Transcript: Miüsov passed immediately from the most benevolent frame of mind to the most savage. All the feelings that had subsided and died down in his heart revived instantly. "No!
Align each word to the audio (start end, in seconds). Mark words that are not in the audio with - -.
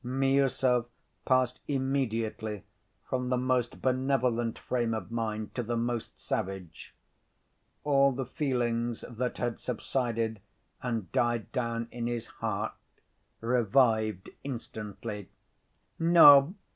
Miüsov 0.03 0.87
passed 1.25 1.59
immediately 1.67 2.63
from 3.07 3.29
the 3.29 3.37
most 3.37 3.83
benevolent 3.83 4.57
frame 4.57 4.95
of 4.95 5.11
mind 5.11 5.53
to 5.53 5.61
the 5.61 5.77
most 5.77 6.19
savage. 6.19 6.95
All 7.83 8.11
the 8.11 8.25
feelings 8.25 9.05
that 9.07 9.37
had 9.37 9.59
subsided 9.59 10.41
and 10.81 11.11
died 11.11 11.51
down 11.51 11.87
in 11.91 12.07
his 12.07 12.25
heart 12.41 12.73
revived 13.41 14.31
instantly. 14.43 15.29
"No! 15.99 16.55